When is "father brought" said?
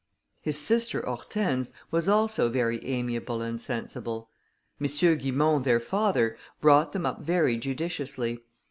5.79-6.91